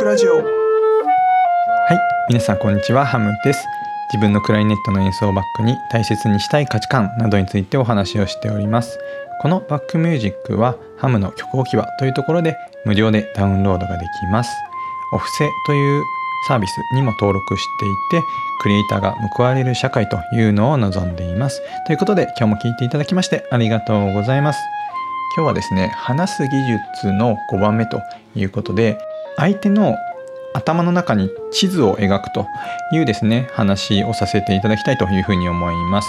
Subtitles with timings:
[0.00, 0.36] クラジオ。
[0.36, 0.42] は
[1.92, 1.98] い。
[2.30, 3.04] 皆さんこんにちは。
[3.04, 3.62] ハムです。
[4.10, 8.98] 自分のクライネットの演奏をバックに大切にしたい価値観などについてお話をしております。
[9.42, 12.56] このバックミュージックはハムの曲置き場というところで
[12.86, 14.50] 無料でダウンロードができます。
[15.12, 16.02] お布施という
[16.48, 17.84] サービスにも登録して
[18.16, 18.26] いて
[18.62, 21.60] クリエイターが報われる社会というのを望んでいます。
[21.86, 24.60] ということで今日も聞いていただきましてありがとうございます。
[25.36, 26.56] 今日はですね話す技
[27.02, 28.00] 術の5番目と
[28.34, 28.98] いうことで
[29.36, 29.96] 相手の
[30.54, 32.46] 頭の中に地図を描くと
[32.92, 36.08] いうですね話をさせていただきたいというふうに思います。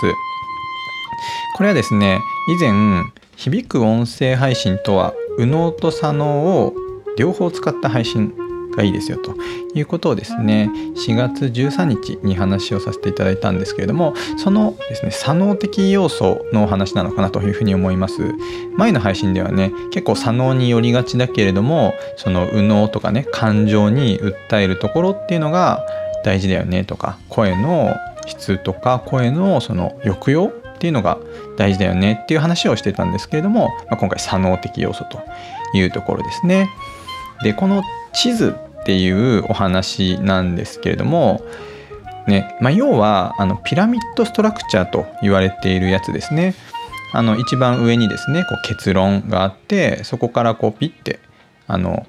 [1.55, 3.03] これはですね以前
[3.35, 6.73] 響く音声配信とは右脳と左脳を
[7.17, 8.33] 両方使った配信
[8.75, 9.35] がいいですよと
[9.73, 18.33] いうことをですね4月13日に話をさせていただいたんですけれどもそのですね左脳的要素の話なのかなというふうに思います
[18.75, 25.85] 前の配信ではね結構左脳に寄りがちだけれどもその右脳とかね感情に訴えるところっていうのが
[26.23, 27.95] 大事だよねとか声の
[28.27, 31.19] 質とか声のその抑揚っていうのが
[31.57, 35.19] 大事だよねっていう話をしてたんですけれども、まあ、今回左脳的要素と
[35.75, 36.69] いうところですね。
[37.43, 41.41] でこの地図っていうお話なんですけれども、
[42.27, 46.55] ねまあ、要はあのピラミッドストラクチャーと言われているやつですね。
[47.13, 51.19] あの一番上にですねこう結論があってそこからこうピッて
[51.67, 52.07] あの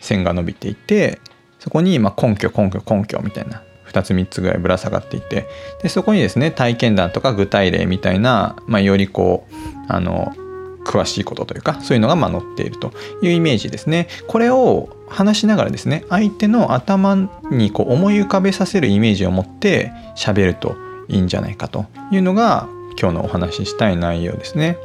[0.00, 1.18] 線が伸びていて
[1.58, 5.48] そこにま根拠根拠根拠みたいな2つ3つぐらいぶら下がっていて
[5.82, 9.54] でそこにですね体験談とか具体例みたいな、まあ、よりこう
[9.88, 10.34] あの
[10.84, 14.08] 詳しいことというかそういうのがま載っているというイメージですね。
[14.28, 17.16] これを話しながらですね相手の頭
[17.50, 20.76] にこう思い浮かべさせるイメージを持って喋ると
[21.08, 22.68] いいんじゃないかというのが
[23.00, 24.76] 今日のお話ししたい内容ですね。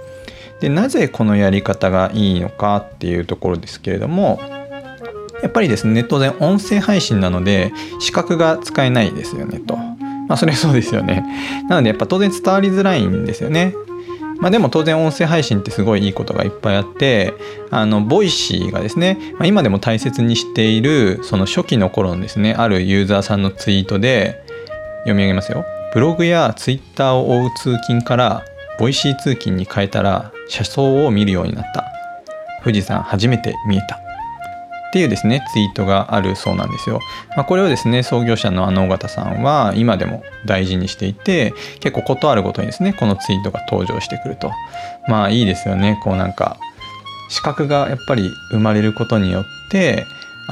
[0.59, 4.41] でなぜこのやり方がいいのかっていうところですけれども
[5.41, 9.77] やっぱりですね当然音声配信なので視覚が使えないですよねと。
[9.77, 11.23] まあそれはそうですよね。
[11.69, 13.73] なのでやっぱ当然伝わりづらいんですよね。
[14.39, 17.33] まあ、でも当然音声配信ってすごいいいことがいっぱいあって
[17.71, 24.41] あの Voicy がですね、まあ、今でも大切にしているその初期の頃のですねあるユーザーさんのツイートで
[24.99, 25.65] 読み上げますよ。
[25.93, 28.45] ブログやツイッターを追う通勤から
[28.79, 31.85] Voicy 通勤に変えたら車窓を見るようになった。
[32.63, 34.08] 富士山初めて見えた。
[34.89, 36.99] っていうですねツイートがあるそうなんですよ。
[37.35, 44.51] まあ、これをですね創業者のあの緒方さんは今でも大事にしていて結構事あるごとにですねこのツイートが登場してくると
[45.07, 46.57] まあいいですよねこうなんか
[47.29, 50.05] 視覚がやっぱり生まれることによって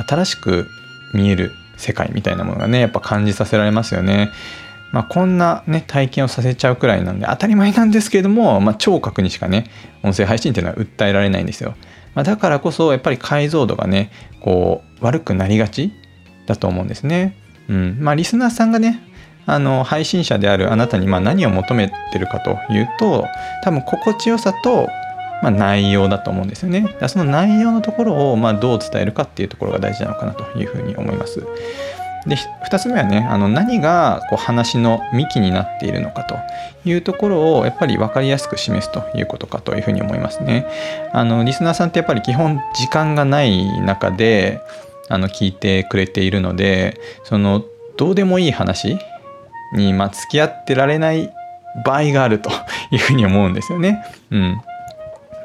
[0.07, 0.67] 新しく
[1.13, 4.29] 見える世界みたいなものがねやっぱ感じさせられますよね。
[4.91, 9.69] まあ、こんなね体験をさせちゃうくらいなんで当たり前なんですけれども、まあ、聴覚にしかね
[10.01, 11.75] 音声配信っていうのは訴えられないんですよ。
[12.17, 14.09] まあ、だからこそやっぱり解像度がね
[14.41, 15.91] こう悪くなりがち
[16.47, 17.37] だと思うんですね。
[17.69, 19.07] うんまあ、リスナーさんがね
[19.45, 23.27] あの配信者であるあなたにま何を求めてるかというと
[23.63, 24.87] 多分心地よさと、
[25.43, 26.95] ま内容だと思うんですよね。
[26.99, 31.45] だその内容のところをまどう伝えるかっていうところが大事なのかなというふうに思います。
[32.25, 36.35] で2つ目はねあの何がこう話の幹になっているのかと
[36.89, 40.65] いうところをやっぱり分かりやすく示すということかというふうに思いますね。
[41.13, 44.61] あのリスナーさんってやっぱり基本時間がない中で
[45.09, 47.63] あの聞いてくれているのでその
[47.97, 48.97] どうでもいい話
[49.73, 51.33] に、まあ、付き合ってられない
[51.83, 52.49] 場合があると
[52.91, 54.03] いうふうに思うんですよね。
[54.31, 54.61] うん、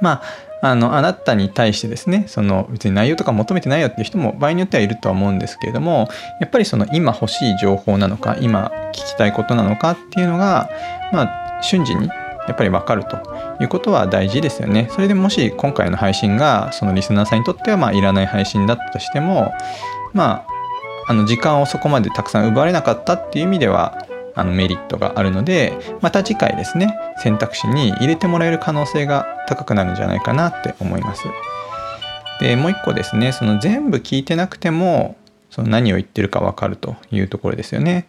[0.00, 6.08] まああのあなたに対してですねその別に内容とか求めてないよっていう人も場合によってはいるとは思うんですけれども
[6.40, 10.70] やっぱりその今欲しい情報なのか今聞きたいことなのかっていうのが
[11.12, 11.22] ま
[11.58, 12.14] あ瞬時にや
[12.52, 13.16] っぱり分かると
[13.60, 14.88] いうことは大事ですよね。
[14.90, 19.52] それでもし今回の配信がそのリスナーさんにとってはまあいらない配信だったとしても
[20.12, 20.52] まあ
[21.08, 31.24] あの時間をそこまでたくさん奪われなかったっていう意味ではあのメリットがあるのでまた次回ですね選択肢に入れてもらえる可能性が高くなるんじゃないかなって思います。
[32.40, 35.16] でもう一個ですねその全部聞いてなくても
[35.50, 38.08] その何を言ってるか分かるというところですよね。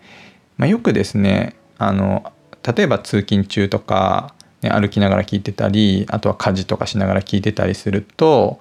[0.58, 2.32] まあ、よくですねあの
[2.66, 8.60] 例えば通勤中とか、ね、歩きながら聞いてたりあとは家事とかしながら聞いてたりすると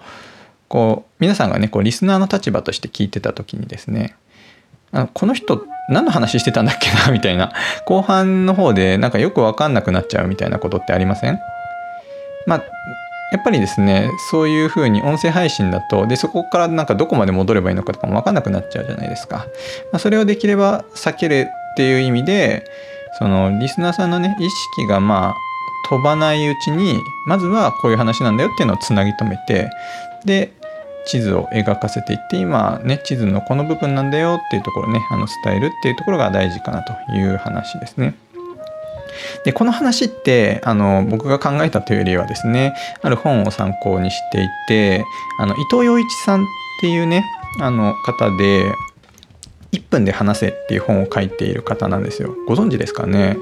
[0.68, 4.16] こう皆さんがねこうリスナーの立場として聞いてた時にですね
[4.92, 7.52] あこの人何の話してたんだっけな みたいな。
[7.86, 11.38] 後半の方でなんかよく分かんなくなっちゃうみたいなことってありません？
[12.46, 12.62] まあ
[13.32, 19.46] やっぱりですねそういうふうに音声配信だとでそこからなんかどこまで戻ればいいのかとかも分かんなくなっちゃうじゃないですか、
[19.90, 22.62] まあ、それをできれば避けるっていう意味で
[23.18, 25.34] そのリスナーさんのね意識がまあ
[25.88, 29.70] 飛ばないうちにまずはこういう話なんだよっていうのをつなぎ止めて
[30.26, 30.52] で
[31.06, 38.14] 地図を描かせていって今ね地図のこの部分なんだよっていうところねあの伝えるっていうところが大事かなという話ですね。
[39.44, 45.04] でこの話ってあの僕が考えたというよりはですねある本を参考にしていて
[45.38, 46.46] あの伊藤羊一さんっ
[46.80, 47.24] ていうね
[47.60, 48.72] あの方で
[49.72, 53.36] 1分で話せっていう本を書いている方なんですよご存知ですかね？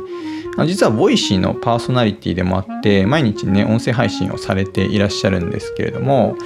[0.66, 6.36] 実は Voicy のパーソナリティでもあって毎日ね音声配信をされていらっしゃるんですけれども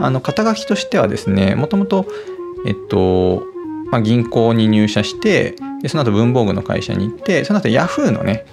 [0.00, 2.06] あの肩書きとしてはですねもともと
[2.66, 3.44] えっと、
[3.90, 8.44] まあ、銀行に入社してでその後文房具の会社に行ってその後ヤフーのね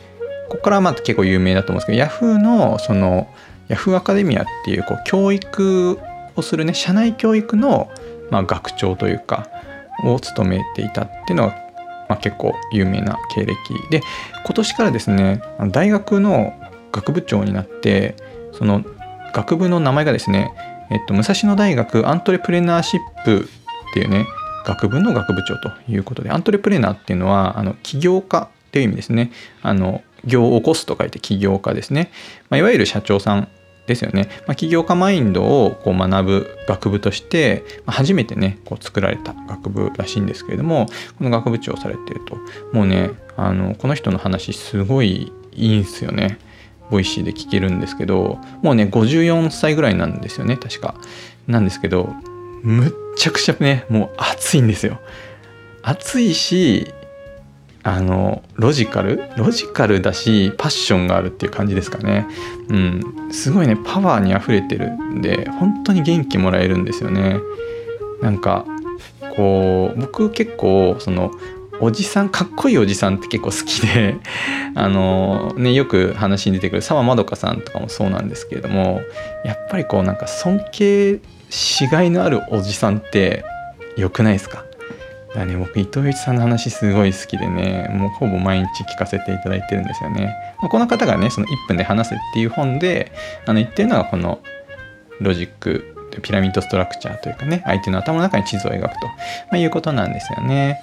[0.50, 3.28] ここからまあ結構有名だと思うんですけどヤフーのその
[3.68, 6.00] ヤフーアカデミアっていうこう教育
[6.36, 7.90] をするね社内教育の
[8.30, 9.50] まあ学長というか
[10.04, 11.54] を務めていたっていうのが、
[12.10, 13.56] まあ、結構有名な経歴。
[13.90, 14.02] で
[14.46, 16.54] 今年からですね大学の
[16.92, 18.16] 学部長になって
[18.54, 18.84] その
[19.34, 20.54] 学部の名前がですね、
[20.92, 23.50] えっと、武蔵野大学アントレプレナーシップ
[23.90, 24.28] っていうね
[24.66, 29.32] 学部の学部長ということでアントレプレナーっていうのはあの起業家っていう意味ですね。
[29.62, 32.12] あの業を起こすと書いて起業家ですね、
[32.50, 33.48] まあ、いわゆる社長さん
[33.88, 40.88] ですよね、まあ、起業家マインドをこう学ぶ学部としてま初めてねこう作られた学部らしいんですけれども
[41.18, 42.38] この学部長をされてると
[42.74, 46.40] もうねあのこの人の話すごいいいんすよね。
[46.90, 50.96] Voicy で聞けるんですけどもうね54歳ぐらいなんですよね確か。
[51.48, 52.14] なんですけど
[52.64, 55.00] むっちゃくちゃねもう熱いんですよ。
[55.84, 56.92] 熱いし
[57.84, 59.30] あのロジカル？
[59.38, 62.26] ロジカルだしパッションがあるっていう感じですかね。
[62.70, 63.02] うん。
[63.32, 67.40] すごいねパワーにあふれてるんで本当に元気もらえるんですよね。
[68.22, 68.66] なんか
[69.36, 71.32] こう僕結構その
[71.82, 74.16] おじさんかっこいいおじさんって結構好きで
[74.76, 79.02] あのねよく話に出てくる澤まどかさんとかもそうなんですけれども
[79.44, 81.20] やっぱりこうなんか尊敬
[81.50, 83.44] しがいのあるおじさんって
[83.98, 84.64] 良くないですか？
[85.36, 90.34] だね、僕伊藤一さんの話すごい好きでねもうほぼ毎日聞かせていただいてるんですよね。
[90.62, 93.12] まあ、この方がねその1分で話せっていう本で
[93.46, 94.40] あの言ってるのがこの
[95.20, 99.14] ロジックピラミッドストラクチャーというかね相手の頭の中に地図を描くと、ま
[99.54, 100.82] あ、いうことなんですよね。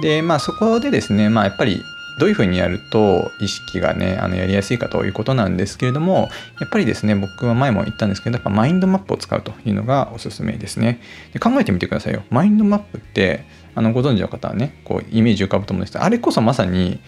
[0.00, 1.82] でまあそこでですねまあやっぱり
[2.18, 6.28] どういうふうにやると意識がねあのやりやすいかということなんですけれども
[6.60, 11.00] やっぱりですね僕は前も言ったんですけどやっぱマインドマップを使うというのがおすすめですね
[11.32, 13.44] で考えてみてくださいよマインドマップって
[13.74, 17.00] あのご存知の方はねこうイメージ浮かぶと思うんですけどあれこそまさに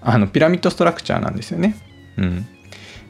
[0.00, 1.76] あのピラミッドストラクチャーなんですよね。
[2.16, 2.46] うん、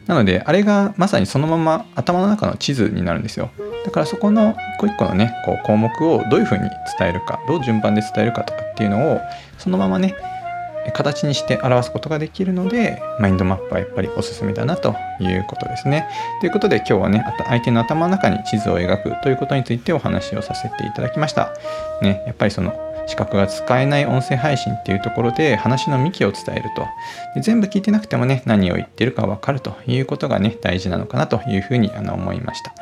[0.06, 3.50] なのであれがまさにそのまま頭の中の地図になるんですよ。
[3.84, 6.68] だからそこの一個一個のねこう項目をどういうふうに
[6.98, 9.20] 伝えるかどう順番で伝えるかとかっていうのを
[9.58, 10.16] そのままね
[10.92, 16.08] 形にして表すことができるのでマインドマップはやっぱりおすすめだなということですね。
[16.40, 21.52] ということで今日はね相手の頭の中に地図を描くということについてお話をさせていただきました。
[22.02, 22.74] ね、やっぱりその
[23.06, 26.86] 資格が使えない音声配信っていうところで話の幹を伝えると
[27.36, 32.72] で全部聞いてなくてもね何を言ってるか分かるということがね大事なのかなというふうにあの思いました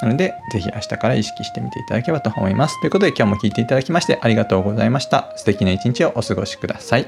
[0.00, 2.80] なのでぜひ明日から意識してみていただければと思います。
[2.80, 5.32] ということで今日も聞いていただきましてありがとうございました。
[5.36, 7.06] 素敵な一日をお過ごしください。